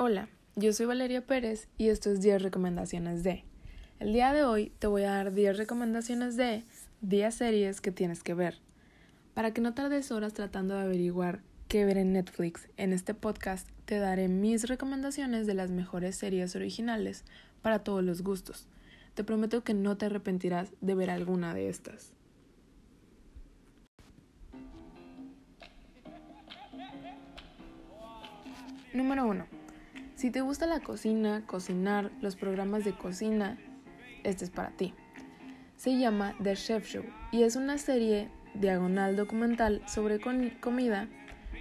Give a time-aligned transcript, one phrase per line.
[0.00, 3.42] Hola, yo soy Valeria Pérez y esto es 10 recomendaciones de.
[3.98, 6.62] El día de hoy te voy a dar 10 recomendaciones de
[7.00, 8.60] 10 series que tienes que ver.
[9.34, 13.68] Para que no tardes horas tratando de averiguar qué ver en Netflix, en este podcast
[13.86, 17.24] te daré mis recomendaciones de las mejores series originales
[17.60, 18.68] para todos los gustos.
[19.14, 22.12] Te prometo que no te arrepentirás de ver alguna de estas.
[28.94, 29.57] Número 1.
[30.18, 33.56] Si te gusta la cocina, cocinar, los programas de cocina,
[34.24, 34.92] este es para ti.
[35.76, 41.06] Se llama The Chef Show y es una serie diagonal documental sobre comida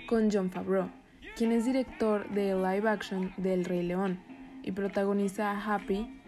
[0.08, 0.90] con John Favreau,
[1.36, 4.20] quien es director de live action de El Rey León
[4.64, 6.20] y protagoniza a Happy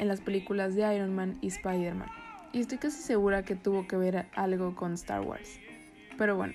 [0.00, 2.10] en las películas de Iron Man y Spider-Man.
[2.52, 5.60] Y estoy casi segura que tuvo que ver algo con Star Wars.
[6.18, 6.54] Pero bueno,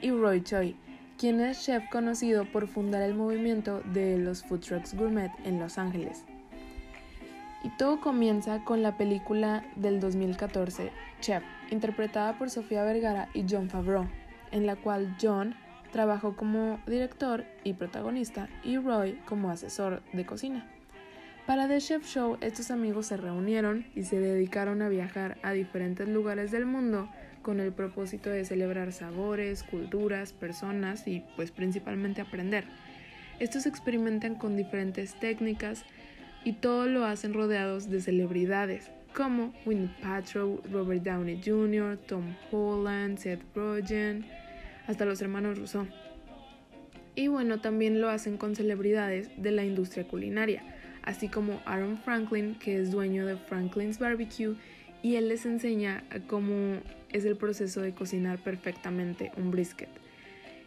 [0.00, 0.76] y Roy Choi,
[1.22, 5.78] quien es chef conocido por fundar el movimiento de los food trucks gourmet en Los
[5.78, 6.24] Ángeles.
[7.62, 13.70] Y todo comienza con la película del 2014, Chef, interpretada por Sofía Vergara y John
[13.70, 14.08] Favreau,
[14.50, 15.54] en la cual John
[15.92, 20.66] trabajó como director y protagonista y Roy como asesor de cocina.
[21.46, 26.08] Para The Chef Show, estos amigos se reunieron y se dedicaron a viajar a diferentes
[26.08, 27.08] lugares del mundo
[27.42, 32.64] con el propósito de celebrar sabores, culturas, personas y pues principalmente aprender.
[33.38, 35.84] Estos experimentan con diferentes técnicas
[36.44, 43.18] y todo lo hacen rodeados de celebridades como Winnie Paltrow, Robert Downey Jr., Tom Holland,
[43.18, 44.24] Seth Rogen,
[44.86, 45.86] hasta los hermanos Rousseau.
[47.14, 50.62] Y bueno, también lo hacen con celebridades de la industria culinaria,
[51.02, 54.54] así como Aaron Franklin, que es dueño de Franklin's Barbecue,
[55.02, 56.78] y él les enseña cómo
[57.12, 59.88] es el proceso de cocinar perfectamente un brisket.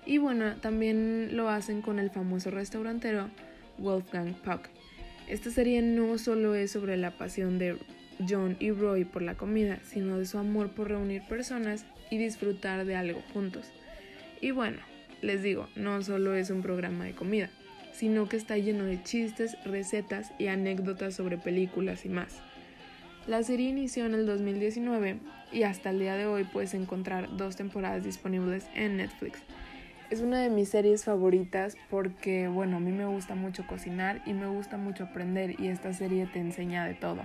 [0.05, 3.29] Y bueno, también lo hacen con el famoso restaurantero
[3.77, 4.69] Wolfgang Puck.
[5.27, 7.77] Esta serie no solo es sobre la pasión de
[8.29, 12.85] John y Roy por la comida, sino de su amor por reunir personas y disfrutar
[12.85, 13.71] de algo juntos.
[14.41, 14.77] Y bueno,
[15.21, 17.49] les digo, no solo es un programa de comida,
[17.93, 22.41] sino que está lleno de chistes, recetas y anécdotas sobre películas y más.
[23.27, 25.17] La serie inició en el 2019
[25.51, 29.39] y hasta el día de hoy puedes encontrar dos temporadas disponibles en Netflix.
[30.11, 34.33] Es una de mis series favoritas porque, bueno, a mí me gusta mucho cocinar y
[34.33, 37.23] me gusta mucho aprender y esta serie te enseña de todo.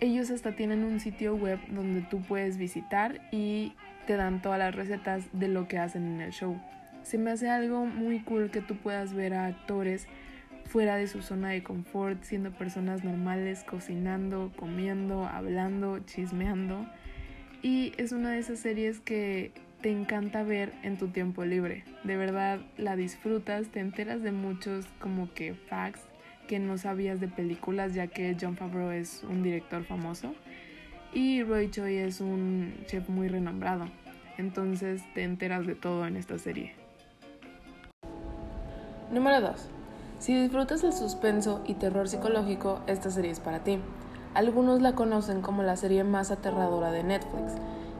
[0.00, 3.74] Ellos hasta tienen un sitio web donde tú puedes visitar y
[4.08, 6.60] te dan todas las recetas de lo que hacen en el show.
[7.04, 10.08] Se me hace algo muy cool que tú puedas ver a actores
[10.64, 16.86] fuera de su zona de confort, siendo personas normales, cocinando, comiendo, hablando, chismeando.
[17.62, 21.84] Y es una de esas series que te encanta ver en tu tiempo libre.
[22.04, 26.00] De verdad la disfrutas, te enteras de muchos como que facts
[26.48, 30.34] que no sabías de películas, ya que John Favreau es un director famoso
[31.14, 33.88] y Roy Choi es un chef muy renombrado.
[34.36, 36.74] Entonces te enteras de todo en esta serie.
[39.10, 39.73] Número 2.
[40.24, 43.78] Si disfrutas el suspenso y terror psicológico, esta serie es para ti.
[44.32, 47.52] Algunos la conocen como la serie más aterradora de Netflix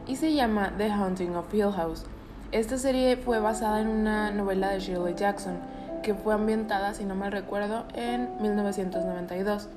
[0.07, 2.05] y se llama The Haunting of Hill House.
[2.51, 5.59] Esta serie fue basada en una novela de Shirley Jackson
[6.01, 9.69] que fue ambientada, si no mal recuerdo, en 1992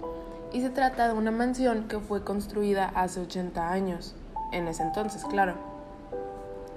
[0.50, 4.14] y se trata de una mansión que fue construida hace 80 años,
[4.52, 5.52] en ese entonces, claro.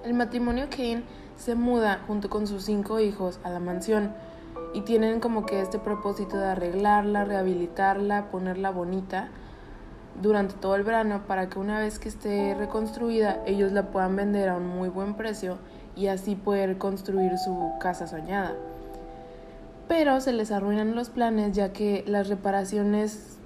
[0.03, 1.03] El matrimonio Kane
[1.37, 4.11] se muda junto con sus cinco hijos a la mansión,
[4.73, 9.29] y tienen como que este propósito de arreglarla, rehabilitarla, ponerla bonita
[10.21, 14.49] durante todo el verano para que una vez que esté reconstruida ellos la puedan vender
[14.49, 15.57] a un muy buen precio
[15.95, 18.53] y así poder construir su casa soñada.
[19.87, 23.37] Pero se les arruinan los planes ya que las reparaciones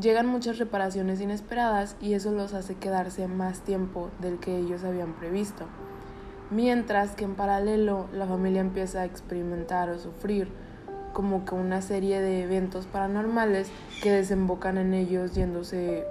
[0.00, 5.14] llegan muchas reparaciones inesperadas y eso los hace quedarse más tiempo del que ellos habían
[5.14, 5.66] previsto
[6.50, 10.48] mientras que en paralelo la familia empieza a experimentar o sufrir
[11.12, 13.70] como que una serie de eventos paranormales
[14.02, 16.04] que desembocan en ellos yéndose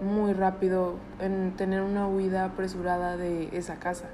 [0.00, 4.06] muy rápido en tener una huida apresurada de esa casa.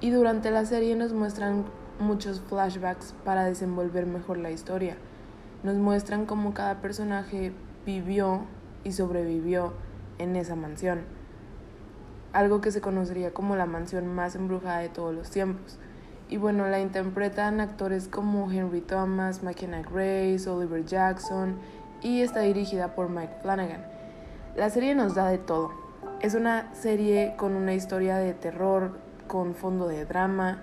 [0.00, 1.64] Y durante la serie nos muestran
[2.00, 4.96] muchos flashbacks para desenvolver mejor la historia.
[5.62, 7.52] Nos muestran cómo cada personaje
[7.84, 8.46] vivió
[8.84, 9.74] y sobrevivió
[10.18, 11.21] en esa mansión
[12.32, 15.78] algo que se conocería como la mansión más embrujada de todos los tiempos.
[16.28, 21.56] Y bueno, la interpretan actores como Henry Thomas, McKenna Grace, Oliver Jackson
[22.00, 23.84] y está dirigida por Mike Flanagan.
[24.56, 25.72] La serie nos da de todo.
[26.20, 28.92] Es una serie con una historia de terror,
[29.26, 30.62] con fondo de drama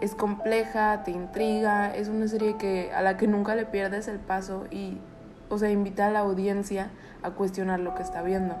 [0.00, 4.18] Es compleja, te intriga, es una serie que a la que nunca le pierdes el
[4.18, 4.98] paso y
[5.48, 6.90] o sea, invita a la audiencia
[7.22, 8.56] a cuestionar lo que está viendo.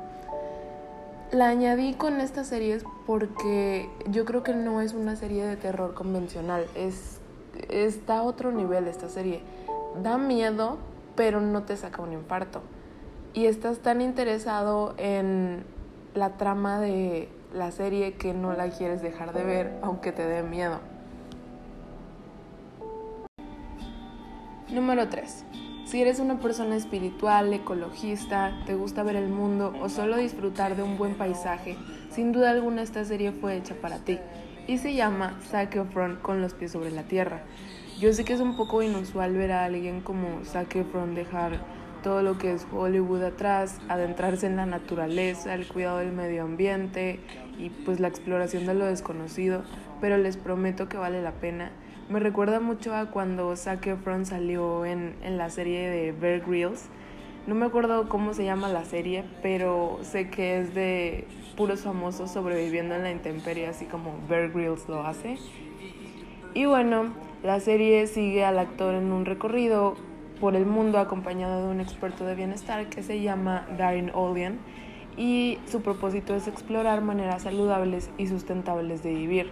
[1.34, 2.78] La añadí con esta serie
[3.08, 7.18] porque yo creo que no es una serie de terror convencional, es
[7.70, 9.40] está a otro nivel esta serie.
[10.00, 10.78] Da miedo,
[11.16, 12.62] pero no te saca un infarto.
[13.32, 15.64] Y estás tan interesado en
[16.14, 20.44] la trama de la serie que no la quieres dejar de ver aunque te dé
[20.44, 20.78] miedo.
[24.70, 25.63] Número 3.
[25.94, 30.82] Si eres una persona espiritual, ecologista, te gusta ver el mundo o solo disfrutar de
[30.82, 31.76] un buen paisaje,
[32.10, 34.18] sin duda alguna esta serie fue hecha para ti
[34.66, 37.44] y se llama Zac Efron con los pies sobre la tierra.
[38.00, 41.60] Yo sé que es un poco inusual ver a alguien como Zac Efron dejar
[42.02, 47.20] todo lo que es Hollywood atrás, adentrarse en la naturaleza, el cuidado del medio ambiente
[47.56, 49.62] y pues la exploración de lo desconocido,
[50.00, 51.70] pero les prometo que vale la pena
[52.08, 56.88] me recuerda mucho a cuando Zac Efron salió en, en la serie de Bear Grylls.
[57.46, 62.30] No me acuerdo cómo se llama la serie, pero sé que es de puros famosos
[62.30, 65.38] sobreviviendo en la intemperie, así como Bear Grylls lo hace.
[66.54, 67.12] Y bueno,
[67.42, 69.96] la serie sigue al actor en un recorrido
[70.40, 74.58] por el mundo acompañado de un experto de bienestar que se llama Darren Olian
[75.16, 79.50] y su propósito es explorar maneras saludables y sustentables de vivir.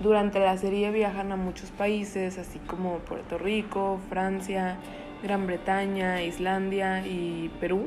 [0.00, 4.78] Durante la serie viajan a muchos países, así como Puerto Rico, Francia,
[5.22, 7.86] Gran Bretaña, Islandia y Perú,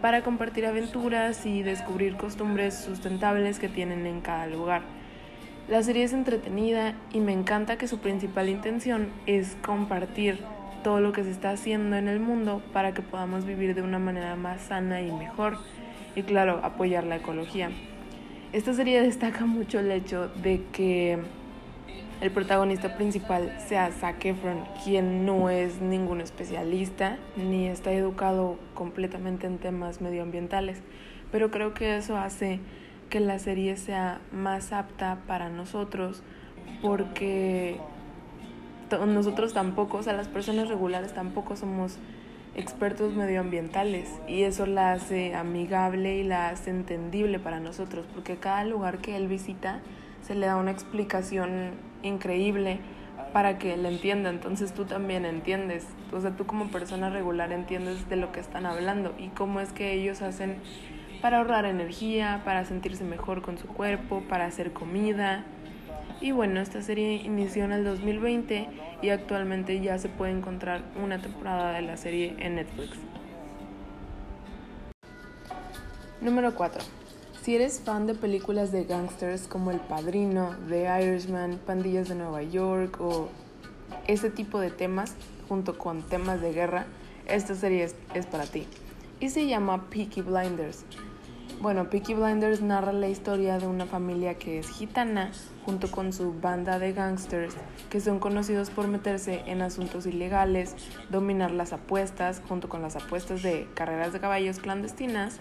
[0.00, 4.82] para compartir aventuras y descubrir costumbres sustentables que tienen en cada lugar.
[5.68, 10.38] La serie es entretenida y me encanta que su principal intención es compartir
[10.84, 13.98] todo lo que se está haciendo en el mundo para que podamos vivir de una
[13.98, 15.58] manera más sana y mejor
[16.14, 17.70] y claro, apoyar la ecología.
[18.54, 21.18] Esta serie destaca mucho el hecho de que
[22.20, 29.48] el protagonista principal sea Zac Efron, quien no es ningún especialista ni está educado completamente
[29.48, 30.78] en temas medioambientales,
[31.32, 32.60] pero creo que eso hace
[33.10, 36.22] que la serie sea más apta para nosotros
[36.80, 37.80] porque
[39.04, 41.98] nosotros tampoco, o sea, las personas regulares tampoco somos
[42.54, 48.64] expertos medioambientales y eso la hace amigable y la hace entendible para nosotros porque cada
[48.64, 49.80] lugar que él visita
[50.22, 51.72] se le da una explicación
[52.02, 52.78] increíble
[53.32, 58.08] para que él entienda, entonces tú también entiendes, o sea, tú como persona regular entiendes
[58.08, 60.58] de lo que están hablando y cómo es que ellos hacen
[61.20, 65.44] para ahorrar energía, para sentirse mejor con su cuerpo, para hacer comida,
[66.24, 68.66] y bueno, esta serie inició en el 2020
[69.02, 72.96] y actualmente ya se puede encontrar una temporada de la serie en Netflix.
[76.22, 76.82] Número 4.
[77.42, 82.42] Si eres fan de películas de gangsters como El Padrino, The Irishman, Pandillas de Nueva
[82.42, 83.28] York o
[84.06, 85.16] ese tipo de temas,
[85.46, 86.86] junto con temas de guerra,
[87.28, 88.66] esta serie es, es para ti.
[89.20, 90.86] Y se llama Peaky Blinders.
[91.60, 95.30] Bueno, Peaky Blinders narra la historia de una familia que es gitana
[95.64, 97.54] junto con su banda de gangsters
[97.88, 100.76] que son conocidos por meterse en asuntos ilegales,
[101.10, 105.40] dominar las apuestas junto con las apuestas de carreras de caballos clandestinas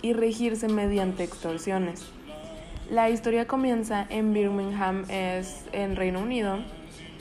[0.00, 2.06] y regirse mediante extorsiones.
[2.90, 6.58] La historia comienza en Birmingham, es en Reino Unido,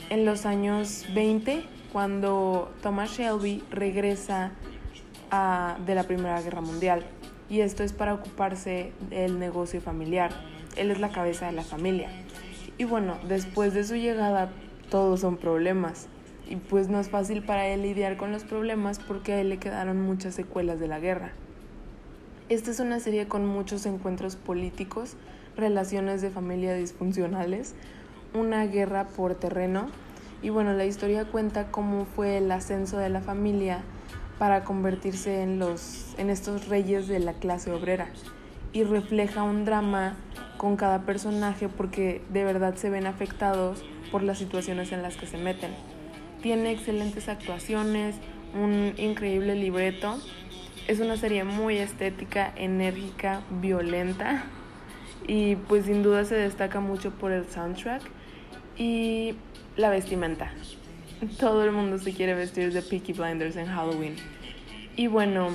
[0.10, 4.51] en los años 20, cuando Thomas Shelby regresa
[5.86, 7.03] de la Primera Guerra Mundial
[7.50, 10.31] y esto es para ocuparse del negocio familiar.
[10.75, 12.09] Él es la cabeza de la familia.
[12.77, 14.51] Y bueno, después de su llegada
[14.89, 16.07] todos son problemas.
[16.50, 19.57] Y pues no es fácil para él lidiar con los problemas porque a él le
[19.57, 21.31] quedaron muchas secuelas de la guerra.
[22.50, 25.15] Esta es una serie con muchos encuentros políticos,
[25.55, 27.73] relaciones de familia disfuncionales,
[28.33, 29.88] una guerra por terreno
[30.43, 33.81] y bueno, la historia cuenta cómo fue el ascenso de la familia
[34.43, 38.09] para convertirse en, los, en estos reyes de la clase obrera
[38.73, 40.17] y refleja un drama
[40.57, 45.27] con cada personaje porque de verdad se ven afectados por las situaciones en las que
[45.27, 45.71] se meten.
[46.41, 48.17] Tiene excelentes actuaciones,
[48.53, 50.19] un increíble libreto.
[50.89, 54.43] Es una serie muy estética, enérgica, violenta
[55.25, 58.01] y pues sin duda se destaca mucho por el soundtrack
[58.77, 59.35] y
[59.77, 60.51] la vestimenta.
[61.39, 64.15] Todo el mundo se quiere vestir de Peaky Blinders en Halloween.
[64.95, 65.50] Y bueno,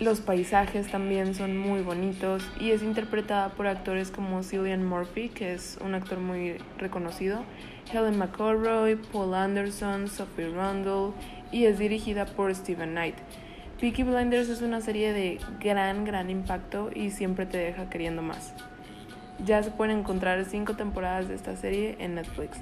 [0.00, 5.54] los paisajes también son muy bonitos y es interpretada por actores como Cillian Murphy, que
[5.54, 7.44] es un actor muy reconocido,
[7.92, 11.12] Helen McCorroy, Paul Anderson, Sophie Rundle
[11.52, 13.14] y es dirigida por Steven Knight.
[13.80, 18.54] Peaky Blinders es una serie de gran, gran impacto y siempre te deja queriendo más.
[19.44, 22.58] Ya se pueden encontrar cinco temporadas de esta serie en Netflix.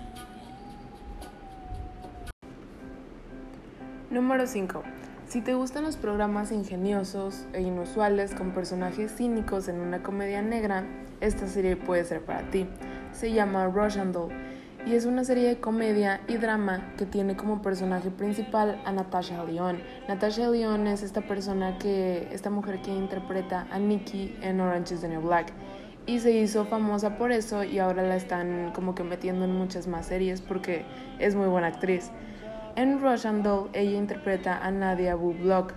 [4.10, 4.82] Número 5.
[5.26, 10.85] Si te gustan los programas ingeniosos e inusuales con personajes cínicos en una comedia negra,
[11.21, 12.68] esta serie puede ser para ti.
[13.11, 14.30] Se llama Russian Doll
[14.87, 19.42] y es una serie de comedia y drama que tiene como personaje principal a Natasha
[19.42, 19.83] Lyonne.
[20.06, 25.00] Natasha Lyonne es esta persona que, esta mujer que interpreta a Nikki en Orange is
[25.00, 25.52] the New Black
[26.06, 29.88] y se hizo famosa por eso y ahora la están como que metiendo en muchas
[29.88, 30.85] más series porque
[31.18, 32.12] es muy buena actriz.
[32.76, 35.73] En Russian Doll ella interpreta a Nadia Bublock,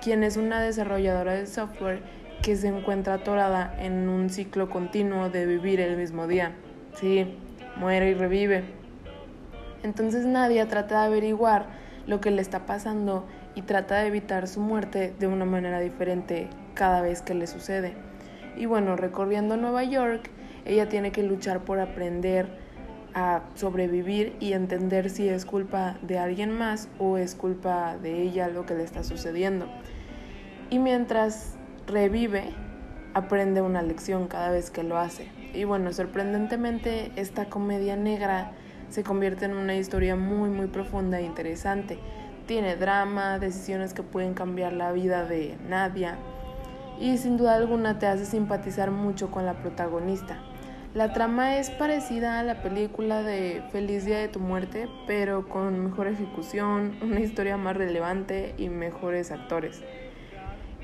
[0.00, 2.02] quien es una desarrolladora de software
[2.40, 6.52] que se encuentra atorada en un ciclo continuo de vivir el mismo día.
[6.94, 7.36] Sí,
[7.74, 8.62] muere y revive.
[9.82, 11.66] Entonces Nadia trata de averiguar
[12.06, 16.48] lo que le está pasando y trata de evitar su muerte de una manera diferente
[16.74, 17.94] cada vez que le sucede.
[18.56, 20.30] Y bueno, recorriendo Nueva York,
[20.64, 22.59] ella tiene que luchar por aprender
[23.14, 28.48] a sobrevivir y entender si es culpa de alguien más o es culpa de ella
[28.48, 29.66] lo que le está sucediendo.
[30.70, 32.54] Y mientras revive,
[33.14, 35.28] aprende una lección cada vez que lo hace.
[35.52, 38.52] Y bueno, sorprendentemente esta comedia negra
[38.88, 41.98] se convierte en una historia muy muy profunda e interesante.
[42.46, 46.18] Tiene drama, decisiones que pueden cambiar la vida de Nadia
[47.00, 50.38] y sin duda alguna te hace simpatizar mucho con la protagonista.
[50.92, 55.84] La trama es parecida a la película de Feliz Día de tu Muerte, pero con
[55.84, 59.82] mejor ejecución, una historia más relevante y mejores actores.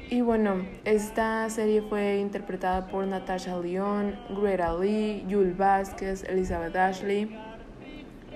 [0.09, 7.37] Y bueno, esta serie fue interpretada por Natasha Lyonne, Greta Lee, Jules Vázquez, Elizabeth Ashley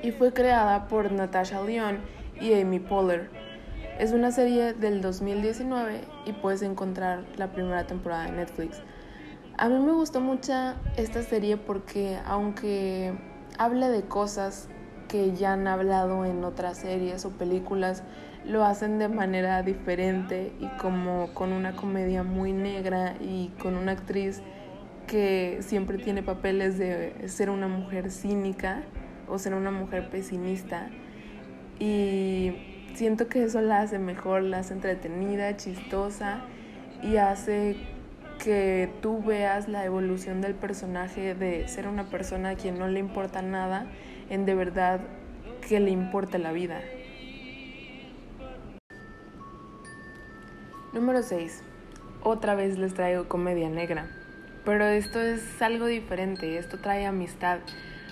[0.02, 2.00] y fue creada por Natasha Lyonne
[2.40, 3.30] y Amy Poehler.
[4.00, 8.82] Es una serie del 2019 y puedes encontrar la primera temporada en Netflix.
[9.56, 10.52] A mí me gustó mucho
[10.96, 13.12] esta serie porque aunque
[13.58, 14.68] habla de cosas
[15.08, 18.04] que ya han hablado en otras series o películas,
[18.46, 23.92] lo hacen de manera diferente y como con una comedia muy negra y con una
[23.92, 24.40] actriz
[25.06, 28.82] que siempre tiene papeles de ser una mujer cínica
[29.28, 30.88] o ser una mujer pesimista.
[31.78, 32.52] Y
[32.94, 36.42] siento que eso la hace mejor, la hace entretenida, chistosa
[37.02, 37.76] y hace
[38.42, 42.98] que tú veas la evolución del personaje de ser una persona a quien no le
[42.98, 43.86] importa nada
[44.30, 45.00] en de verdad
[45.68, 46.80] que le importa la vida.
[50.92, 51.62] Número 6.
[52.22, 54.08] Otra vez les traigo comedia negra.
[54.64, 57.58] Pero esto es algo diferente, esto trae amistad.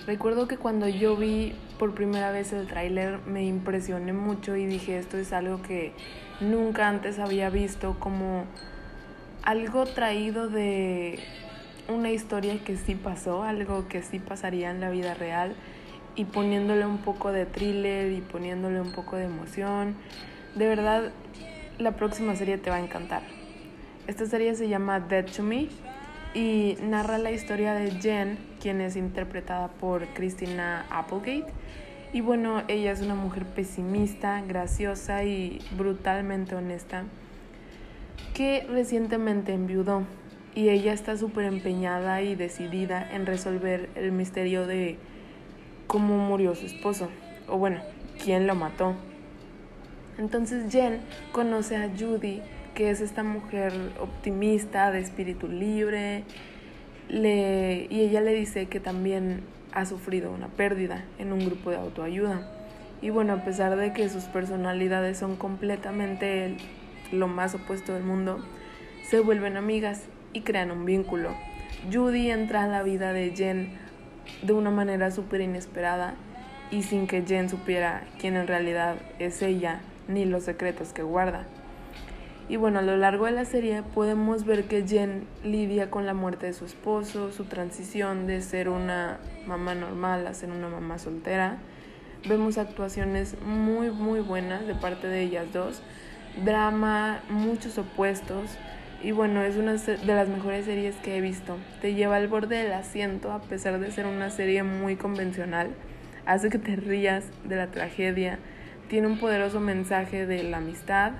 [0.07, 4.97] Recuerdo que cuando yo vi por primera vez el tráiler me impresioné mucho y dije
[4.97, 5.93] esto es algo que
[6.39, 8.45] nunca antes había visto como
[9.43, 11.19] algo traído de
[11.87, 15.55] una historia que sí pasó, algo que sí pasaría en la vida real
[16.15, 19.95] y poniéndole un poco de thriller y poniéndole un poco de emoción.
[20.55, 21.11] De verdad,
[21.77, 23.23] la próxima serie te va a encantar.
[24.07, 25.69] Esta serie se llama Dead to Me
[26.33, 31.51] y narra la historia de Jen, quien es interpretada por Christina Applegate.
[32.11, 37.03] Y bueno, ella es una mujer pesimista, graciosa y brutalmente honesta
[38.33, 40.03] que recientemente enviudó
[40.55, 44.97] y ella está súper empeñada y decidida en resolver el misterio de
[45.87, 47.09] cómo murió su esposo
[47.47, 47.81] o bueno,
[48.23, 48.95] quién lo mató.
[50.17, 50.99] Entonces Jen
[51.31, 52.41] conoce a Judy,
[52.75, 56.23] que es esta mujer optimista, de espíritu libre,
[57.07, 61.77] le, y ella le dice que también ha sufrido una pérdida en un grupo de
[61.77, 62.47] autoayuda.
[63.01, 66.57] Y bueno, a pesar de que sus personalidades son completamente
[67.11, 68.39] lo más opuesto del mundo,
[69.09, 71.31] se vuelven amigas y crean un vínculo.
[71.91, 73.69] Judy entra a la vida de Jen
[74.43, 76.15] de una manera súper inesperada
[76.71, 81.45] y sin que Jen supiera quién en realidad es ella ni los secretos que guarda.
[82.47, 86.15] Y bueno, a lo largo de la serie podemos ver que Jen lidia con la
[86.15, 90.97] muerte de su esposo, su transición de ser una mamá normal a ser una mamá
[90.97, 91.57] soltera.
[92.27, 95.81] Vemos actuaciones muy muy buenas de parte de ellas dos
[96.43, 98.57] drama, muchos opuestos.
[99.01, 101.57] Y bueno, es una de las mejores series que he visto.
[101.81, 105.69] Te lleva al borde del asiento a pesar de ser una serie muy convencional.
[106.25, 108.39] Hace que te rías de la tragedia.
[108.89, 111.13] Tiene un poderoso mensaje de la amistad,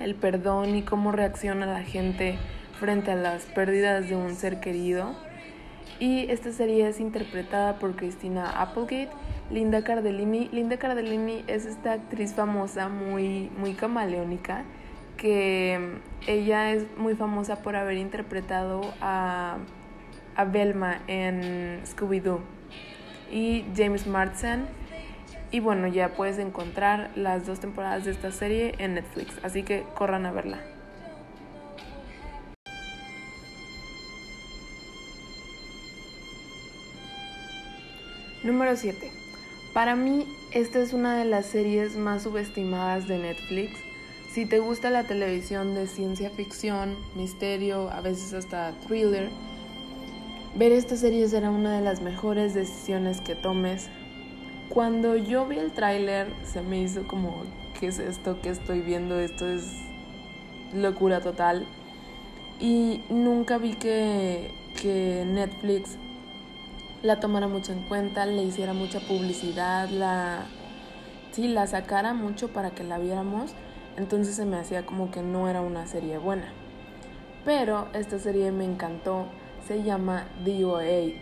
[0.00, 2.36] el perdón y cómo reacciona la gente
[2.78, 5.16] frente a las pérdidas de un ser querido.
[6.00, 9.10] Y esta serie es interpretada por Christina Applegate
[9.50, 10.48] Linda Cardellini.
[10.52, 14.64] Linda Cardellini es esta actriz famosa, muy, muy camaleónica,
[15.16, 19.56] que ella es muy famosa por haber interpretado a,
[20.36, 22.40] a Velma en Scooby-Doo
[23.32, 24.66] y James Marsden.
[25.50, 29.82] Y bueno, ya puedes encontrar las dos temporadas de esta serie en Netflix, así que
[29.94, 30.58] corran a verla.
[38.44, 39.27] Número 7.
[39.78, 43.78] Para mí, esta es una de las series más subestimadas de Netflix.
[44.28, 49.30] Si te gusta la televisión de ciencia ficción, misterio, a veces hasta thriller,
[50.56, 53.88] ver esta serie será una de las mejores decisiones que tomes.
[54.68, 57.44] Cuando yo vi el tráiler se me hizo como,
[57.78, 59.20] ¿qué es esto que estoy viendo?
[59.20, 59.62] Esto es
[60.74, 61.68] locura total.
[62.58, 64.50] Y nunca vi que,
[64.82, 65.96] que Netflix
[67.02, 70.46] la tomara mucho en cuenta, le hiciera mucha publicidad, la
[71.32, 73.52] sí, la sacara mucho para que la viéramos,
[73.96, 76.52] entonces se me hacía como que no era una serie buena.
[77.44, 79.26] Pero esta serie me encantó,
[79.66, 81.14] se llama DOA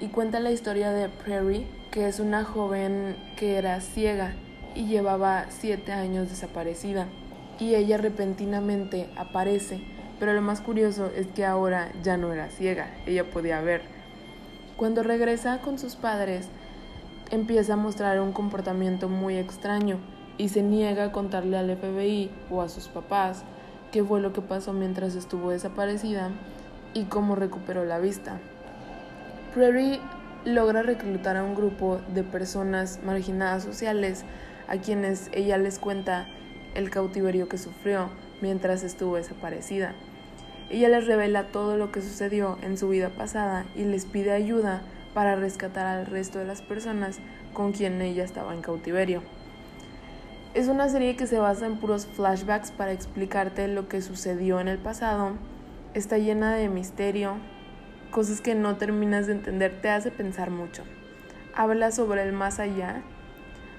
[0.00, 4.34] y cuenta la historia de Prairie, que es una joven que era ciega
[4.74, 7.06] y llevaba siete años desaparecida
[7.60, 9.80] y ella repentinamente aparece,
[10.18, 13.93] pero lo más curioso es que ahora ya no era ciega, ella podía ver.
[14.76, 16.48] Cuando regresa con sus padres,
[17.30, 19.98] empieza a mostrar un comportamiento muy extraño
[20.36, 23.44] y se niega a contarle al FBI o a sus papás
[23.92, 26.30] qué fue lo que pasó mientras estuvo desaparecida
[26.92, 28.40] y cómo recuperó la vista.
[29.54, 30.00] Prairie
[30.44, 34.24] logra reclutar a un grupo de personas marginadas sociales
[34.66, 36.26] a quienes ella les cuenta
[36.74, 39.94] el cautiverio que sufrió mientras estuvo desaparecida.
[40.70, 44.82] Ella les revela todo lo que sucedió en su vida pasada y les pide ayuda
[45.12, 47.18] para rescatar al resto de las personas
[47.52, 49.22] con quien ella estaba en cautiverio.
[50.54, 54.68] Es una serie que se basa en puros flashbacks para explicarte lo que sucedió en
[54.68, 55.32] el pasado.
[55.94, 57.36] Está llena de misterio,
[58.10, 60.84] cosas que no terminas de entender, te hace pensar mucho.
[61.54, 63.02] Habla sobre el más allá.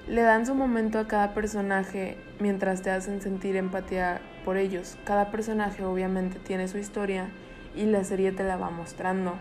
[0.06, 4.96] Le dan su momento a cada personaje mientras te hacen sentir empatía por ellos.
[5.04, 7.28] Cada personaje obviamente tiene su historia
[7.74, 9.34] y la serie te la va mostrando.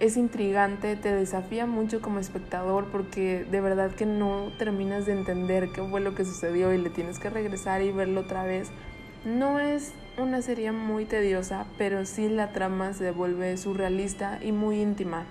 [0.00, 5.68] Es intrigante, te desafía mucho como espectador porque de verdad que no terminas de entender
[5.74, 8.70] qué fue lo que sucedió y le tienes que regresar y verlo otra vez.
[9.26, 14.80] No es una serie muy tediosa, pero sí la trama se vuelve surrealista y muy
[14.80, 15.26] íntima.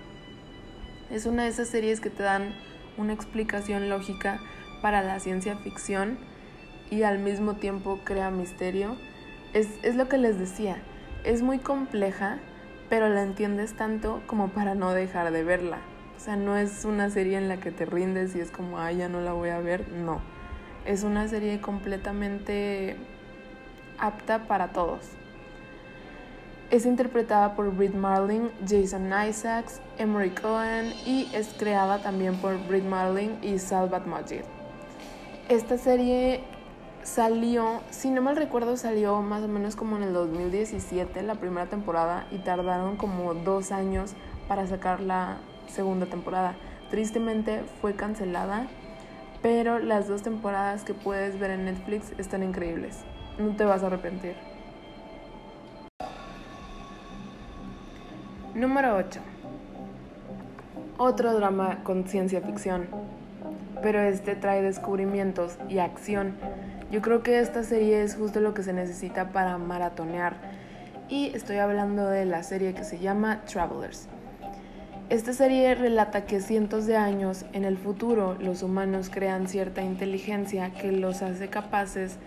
[1.09, 2.53] Es una de esas series que te dan
[2.95, 4.39] una explicación lógica
[4.83, 6.19] para la ciencia ficción
[6.91, 8.97] y al mismo tiempo crea misterio.
[9.53, 10.77] Es, es lo que les decía,
[11.23, 12.37] es muy compleja,
[12.89, 15.79] pero la entiendes tanto como para no dejar de verla.
[16.17, 18.91] O sea, no es una serie en la que te rindes y es como, ah,
[18.91, 19.89] ya no la voy a ver.
[19.89, 20.21] No.
[20.85, 22.95] Es una serie completamente
[23.97, 25.09] apta para todos.
[26.69, 32.85] Es interpretada por Britt Marling, Jason Isaacs, Emery Cohen y es creada también por Britt
[32.85, 34.43] Marling y Salvat Majid.
[35.49, 36.43] Esta serie
[37.03, 41.67] salió, si no mal recuerdo, salió más o menos como en el 2017, la primera
[41.67, 44.13] temporada, y tardaron como dos años
[44.47, 45.37] para sacar la
[45.67, 46.55] segunda temporada.
[46.89, 48.67] Tristemente fue cancelada,
[49.41, 52.99] pero las dos temporadas que puedes ver en Netflix están increíbles.
[53.37, 54.35] No te vas a arrepentir.
[58.53, 59.21] Número 8.
[60.97, 62.87] Otro drama con ciencia ficción,
[63.81, 66.35] pero este trae descubrimientos y acción
[66.91, 70.35] yo creo que esta serie es justo lo que se necesita para maratonear.
[71.07, 74.07] Y estoy hablando de la serie que se llama Travelers.
[75.09, 80.73] Esta serie relata que cientos de años en el futuro los humanos crean cierta inteligencia
[80.73, 82.17] que los hace capaces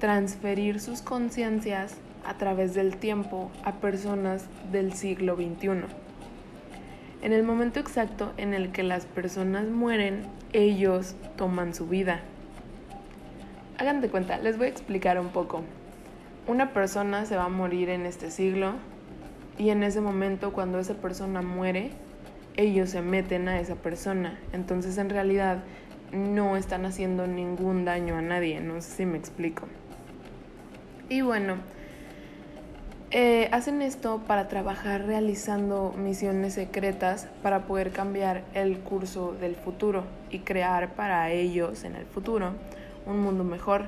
[0.00, 1.94] transferir sus conciencias
[2.26, 5.84] a través del tiempo a personas del siglo XXI.
[7.22, 12.20] En el momento exacto en el que las personas mueren, ellos toman su vida.
[13.76, 15.62] Hagan de cuenta, les voy a explicar un poco.
[16.46, 18.74] Una persona se va a morir en este siglo
[19.58, 21.90] y en ese momento cuando esa persona muere,
[22.56, 24.38] ellos se meten a esa persona.
[24.52, 25.64] Entonces en realidad
[26.12, 29.66] no están haciendo ningún daño a nadie, no sé si me explico.
[31.08, 31.56] Y bueno,
[33.10, 40.04] eh, hacen esto para trabajar realizando misiones secretas para poder cambiar el curso del futuro
[40.30, 42.52] y crear para ellos en el futuro
[43.06, 43.84] un mundo mejor.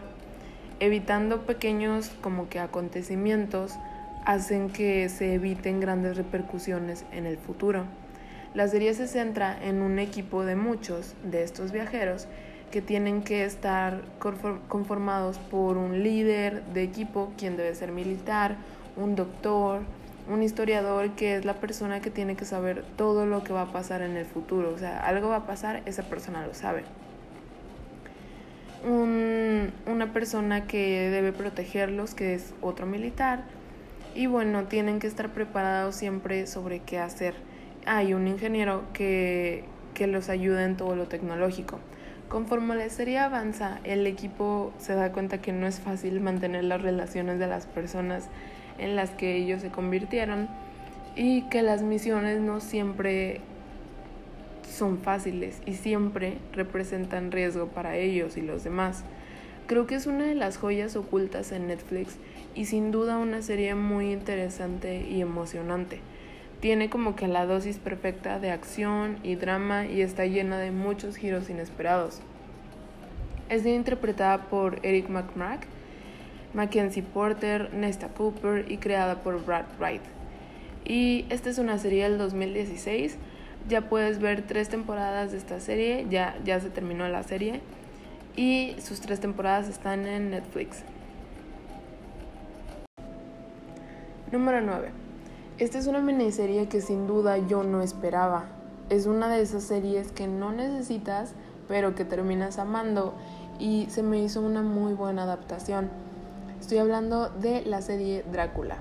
[0.80, 3.72] Evitando pequeños como que acontecimientos
[4.24, 7.84] hacen que se eviten grandes repercusiones en el futuro.
[8.54, 12.26] La serie se centra en un equipo de muchos de estos viajeros
[12.70, 14.02] que tienen que estar
[14.68, 18.56] conformados por un líder de equipo, quien debe ser militar,
[18.96, 19.82] un doctor,
[20.28, 23.72] un historiador que es la persona que tiene que saber todo lo que va a
[23.72, 24.72] pasar en el futuro.
[24.74, 26.82] O sea, algo va a pasar, esa persona lo sabe.
[28.84, 33.44] Una persona que debe protegerlos, que es otro militar.
[34.14, 37.34] Y bueno, tienen que estar preparados siempre sobre qué hacer.
[37.84, 41.78] Hay un ingeniero que, que los ayuda en todo lo tecnológico.
[42.28, 46.82] Conforme la serie avanza, el equipo se da cuenta que no es fácil mantener las
[46.82, 48.28] relaciones de las personas
[48.78, 50.48] en las que ellos se convirtieron
[51.14, 53.40] y que las misiones no siempre
[54.76, 59.04] son fáciles y siempre representan riesgo para ellos y los demás.
[59.66, 62.16] Creo que es una de las joyas ocultas en Netflix
[62.54, 66.00] y sin duda una serie muy interesante y emocionante.
[66.60, 71.16] Tiene como que la dosis perfecta de acción y drama y está llena de muchos
[71.16, 72.20] giros inesperados.
[73.48, 75.66] Es interpretada por Eric McMack
[76.56, 80.00] Mackenzie Porter, Nesta Cooper y creada por Brad Wright.
[80.86, 83.18] Y esta es una serie del 2016.
[83.68, 87.60] Ya puedes ver tres temporadas de esta serie, ya, ya se terminó la serie.
[88.36, 90.82] Y sus tres temporadas están en Netflix.
[94.30, 94.90] Número 9.
[95.58, 98.44] Esta es una miniserie que sin duda yo no esperaba.
[98.90, 101.32] Es una de esas series que no necesitas,
[101.66, 103.14] pero que terminas amando
[103.58, 105.90] y se me hizo una muy buena adaptación.
[106.60, 108.76] Estoy hablando de la serie Drácula.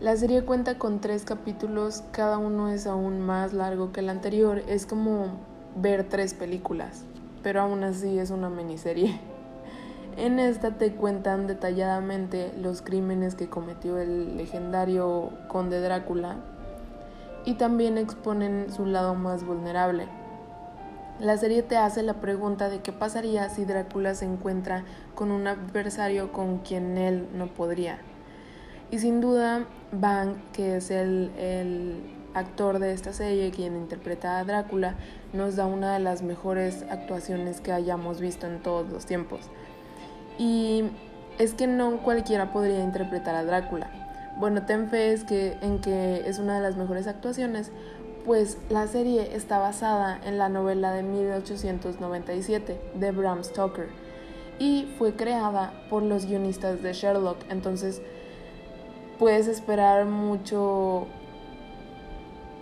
[0.00, 4.62] La serie cuenta con tres capítulos, cada uno es aún más largo que el anterior,
[4.66, 5.38] es como
[5.76, 7.04] ver tres películas,
[7.42, 9.20] pero aún así es una miniserie.
[10.16, 16.36] En esta te cuentan detalladamente los crímenes que cometió el legendario conde Drácula
[17.44, 20.08] y también exponen su lado más vulnerable
[21.20, 24.84] la serie te hace la pregunta de qué pasaría si Drácula se encuentra
[25.14, 27.98] con un adversario con quien él no podría.
[28.90, 32.00] Y sin duda, Bang, que es el, el
[32.34, 34.94] actor de esta serie, quien interpreta a Drácula,
[35.32, 39.48] nos da una de las mejores actuaciones que hayamos visto en todos los tiempos.
[40.38, 40.84] Y
[41.38, 43.90] es que no cualquiera podría interpretar a Drácula.
[44.38, 47.70] Bueno, ten fe es que, en que es una de las mejores actuaciones
[48.24, 53.88] pues la serie está basada en la novela de 1897 de Bram Stoker
[54.58, 58.02] y fue creada por los guionistas de Sherlock, entonces
[59.20, 61.06] puedes esperar mucho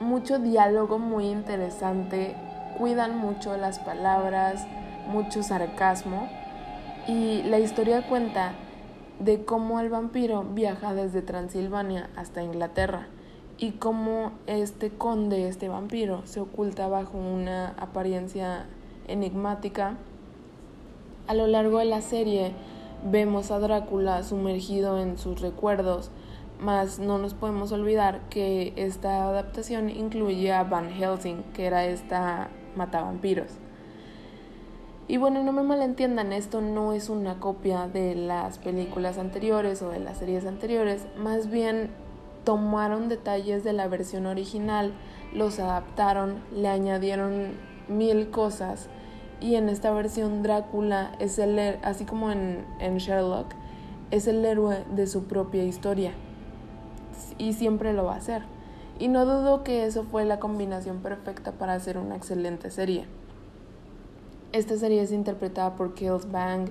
[0.01, 2.35] mucho diálogo muy interesante,
[2.77, 4.66] cuidan mucho las palabras,
[5.07, 6.29] mucho sarcasmo
[7.07, 8.55] y la historia cuenta
[9.21, 13.07] de cómo el vampiro viaja desde Transilvania hasta Inglaterra
[13.57, 18.66] y cómo este conde, este vampiro, se oculta bajo una apariencia
[19.07, 19.94] enigmática.
[21.29, 22.53] A lo largo de la serie
[23.09, 26.11] vemos a Drácula sumergido en sus recuerdos,
[26.61, 32.49] mas no nos podemos olvidar que esta adaptación incluye a Van Helsing, que era esta
[32.77, 33.53] matavampiros.
[35.07, 39.88] Y bueno, no me malentiendan, esto no es una copia de las películas anteriores o
[39.88, 41.90] de las series anteriores, más bien
[42.44, 44.92] tomaron detalles de la versión original,
[45.33, 47.53] los adaptaron, le añadieron
[47.88, 48.88] mil cosas.
[49.40, 53.55] Y en esta versión Drácula es el, así como en, en Sherlock,
[54.11, 56.12] es el héroe de su propia historia
[57.38, 58.42] y siempre lo va a hacer.
[58.98, 63.07] Y no dudo que eso fue la combinación perfecta para hacer una excelente serie.
[64.52, 66.70] Esta serie es interpretada por Kills Bang,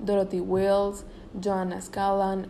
[0.00, 1.04] Dorothy Wills,
[1.42, 2.48] Joanna Scallan,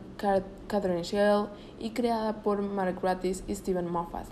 [0.68, 1.46] Catherine Shell
[1.78, 4.26] y creada por Mark Gratis y Steven Moffat.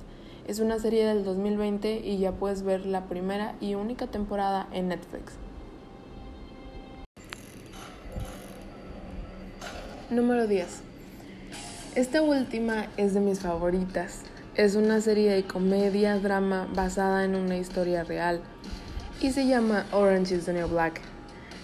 [0.47, 4.89] Es una serie del 2020 y ya puedes ver la primera y única temporada en
[4.89, 5.33] Netflix.
[10.11, 10.94] Número 10.
[11.95, 14.23] Esta última es de mis favoritas.
[14.57, 18.41] Es una serie de comedia, drama basada en una historia real
[19.21, 21.01] y se llama Orange is the New Black.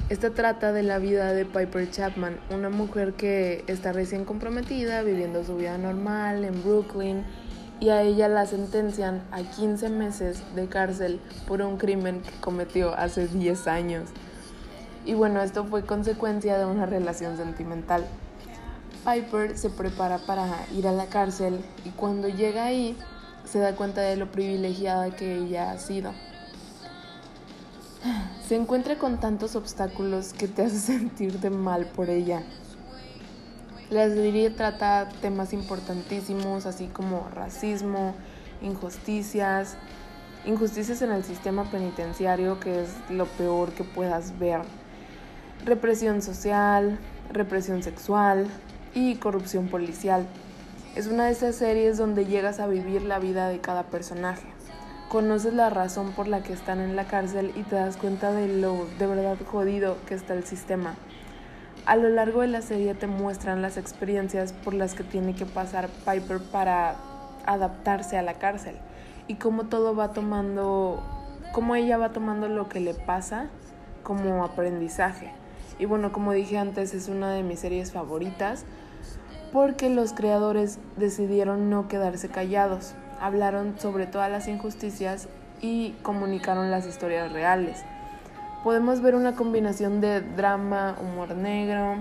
[0.08, 5.42] Esta trata de la vida de Piper Chapman, una mujer que está recién comprometida, viviendo
[5.42, 7.24] su vida normal en Brooklyn,
[7.80, 12.94] y a ella la sentencian a 15 meses de cárcel por un crimen que cometió
[12.94, 14.10] hace 10 años.
[15.04, 18.04] Y bueno, esto fue consecuencia de una relación sentimental.
[19.04, 22.96] Piper se prepara para ir a la cárcel y cuando llega ahí
[23.44, 26.12] se da cuenta de lo privilegiada que ella ha sido
[28.48, 32.42] se encuentra con tantos obstáculos que te hace sentirte mal por ella.
[33.90, 38.14] La serie trata temas importantísimos, así como racismo,
[38.62, 39.76] injusticias,
[40.46, 44.60] injusticias en el sistema penitenciario, que es lo peor que puedas ver,
[45.64, 47.00] represión social,
[47.32, 48.46] represión sexual
[48.94, 50.26] y corrupción policial.
[50.96, 54.46] Es una de esas series donde llegas a vivir la vida de cada personaje.
[55.08, 58.48] Conoces la razón por la que están en la cárcel y te das cuenta de
[58.48, 60.94] lo de verdad jodido que está el sistema.
[61.86, 65.46] A lo largo de la serie te muestran las experiencias por las que tiene que
[65.46, 66.96] pasar Piper para
[67.46, 68.76] adaptarse a la cárcel
[69.26, 71.02] y cómo todo va tomando,
[71.52, 73.48] cómo ella va tomando lo que le pasa
[74.02, 75.39] como aprendizaje.
[75.80, 78.66] Y bueno, como dije antes, es una de mis series favoritas
[79.50, 85.26] porque los creadores decidieron no quedarse callados, hablaron sobre todas las injusticias
[85.62, 87.82] y comunicaron las historias reales.
[88.62, 91.96] Podemos ver una combinación de drama, humor negro,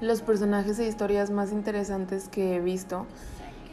[0.00, 3.06] los personajes e historias más interesantes que he visto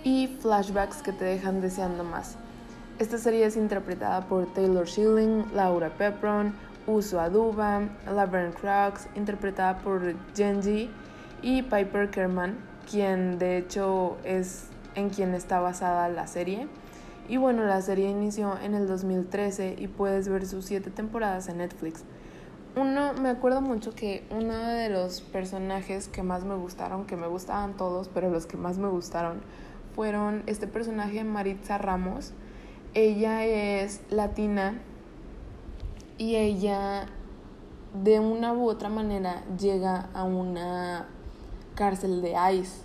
[0.04, 2.38] y flashbacks que te dejan deseando más.
[3.00, 6.54] Esta serie es interpretada por Taylor Schilling, Laura Pepron,
[6.88, 10.90] Uso Aduba, Laverne Crooks, interpretada por Genji
[11.42, 12.58] y Piper Kerman,
[12.90, 16.68] quien de hecho es en quien está basada la serie.
[17.30, 21.60] Y bueno, la serie inició en el 2013 y puedes ver sus siete temporadas en
[21.60, 22.04] Netflix.
[22.76, 27.28] Uno, me acuerdo mucho que uno de los personajes que más me gustaron, que me
[27.28, 29.42] gustaban todos, pero los que más me gustaron
[29.94, 32.34] fueron este personaje Maritza Ramos.
[32.94, 34.82] Ella es latina
[36.22, 37.08] y ella
[38.04, 41.08] de una u otra manera llega a una
[41.74, 42.84] cárcel de ICE.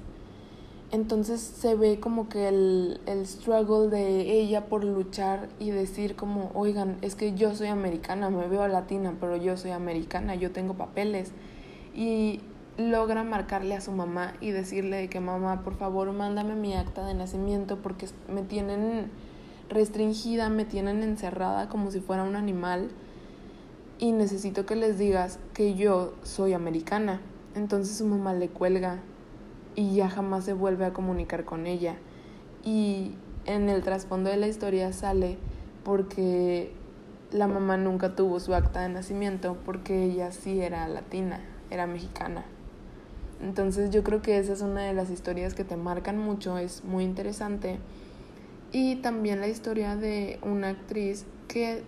[0.90, 6.51] Entonces se ve como que el, el struggle de ella por luchar y decir como,
[6.55, 10.72] oigan, es que yo soy americana, me veo latina, pero yo soy americana, yo tengo
[10.72, 11.33] papeles.
[11.94, 12.40] Y
[12.79, 17.12] logra marcarle a su mamá y decirle que mamá, por favor, mándame mi acta de
[17.12, 19.11] nacimiento porque me tienen
[19.68, 22.88] restringida, me tienen encerrada como si fuera un animal
[23.99, 27.21] y necesito que les digas que yo soy americana.
[27.55, 29.01] Entonces su mamá le cuelga
[29.75, 31.97] y ya jamás se vuelve a comunicar con ella.
[32.65, 33.13] Y
[33.47, 35.39] en el trasfondo de la historia sale
[35.85, 36.73] porque
[37.33, 42.45] la mamá nunca tuvo su acta de nacimiento porque ella sí era latina, era mexicana.
[43.43, 46.85] Entonces yo creo que esa es una de las historias que te marcan mucho, es
[46.85, 47.79] muy interesante.
[48.73, 51.83] Y también la historia de una actriz que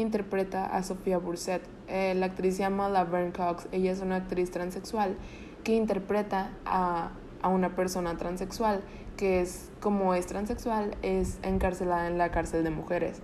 [0.00, 1.62] interpreta a Sofía Burset.
[1.88, 3.68] Eh, la actriz se llama Laverne Cox.
[3.72, 5.16] Ella es una actriz transexual
[5.64, 7.10] que interpreta a,
[7.42, 8.82] a una persona transexual
[9.16, 13.20] que es como es transexual es encarcelada en la cárcel de mujeres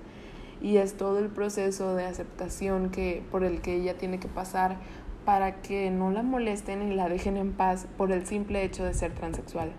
[0.60, 4.78] y es todo el proceso de aceptación que por el que ella tiene que pasar
[5.24, 8.92] para que no la molesten y la dejen en paz por el simple hecho de
[8.92, 9.72] ser transexual.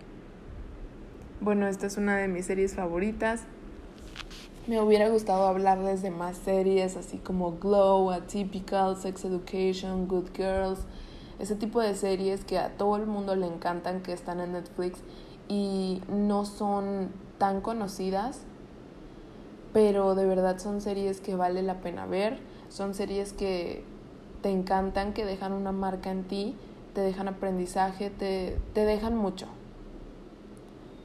[1.41, 3.43] Bueno, esta es una de mis series favoritas.
[4.67, 10.79] Me hubiera gustado hablarles de más series así como Glow, Atypical, Sex Education, Good Girls,
[11.37, 15.01] ese tipo de series que a todo el mundo le encantan, que están en Netflix
[15.47, 18.41] y no son tan conocidas,
[19.71, 23.83] pero de verdad son series que vale la pena ver, son series que
[24.41, 26.55] te encantan, que dejan una marca en ti,
[26.95, 29.45] te dejan aprendizaje, te, te dejan mucho.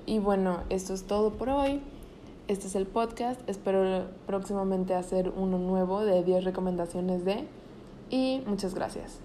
[0.06, 1.82] Y bueno, esto es todo por hoy.
[2.50, 3.40] Este es el podcast.
[3.48, 7.46] Espero próximamente hacer uno nuevo de 10 recomendaciones de.
[8.10, 9.20] Y muchas gracias.